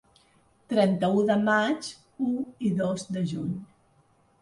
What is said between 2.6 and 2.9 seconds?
i